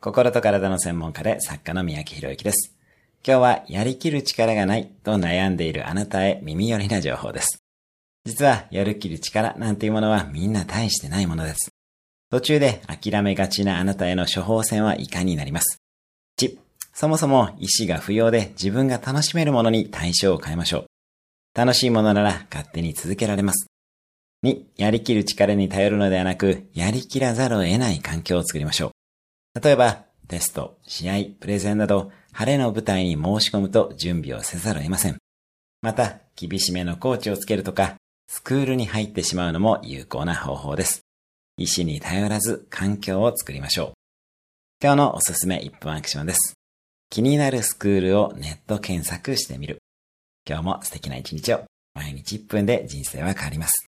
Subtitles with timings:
[0.00, 2.72] 心と体の専門家で作家の三宅博之です。
[3.26, 7.64] 今日はやりきる力がないと悩んでいるあなたへ耳寄りな情報です。
[8.24, 11.70] 実はやる気る力なんていうものはみんな大してないものです。
[12.30, 15.78] 途中で諦めがちなあなたへの処方箋は以下になります。
[16.40, 16.56] 1、
[16.94, 20.86] そもそも意志が不要で自分が楽しめるものに対象を変えましょう。
[21.56, 23.66] 楽しいものなら勝手に続けられます。
[24.44, 28.97] 2、やりきる力に頼るのではなく、やりきらざるを得ない環境を作りましょう。
[29.62, 35.16] 例えば、テスト、試合、プレゼンなど、晴れの舞台に申し込むと準備をせざるを得ません。
[35.82, 37.96] また、厳しめのコーチをつけるとか、
[38.28, 41.00] スクールに入ってしまうのも有効な方法です。
[41.56, 43.92] 意思に頼らず環境を作りましょう。
[44.82, 46.54] 今日のおすすめ1分アクションです。
[47.10, 49.78] 気になるスクールをネット検索してみる。
[50.48, 51.64] 今日も素敵な一日を。
[51.94, 53.87] 毎日1分で人生は変わります。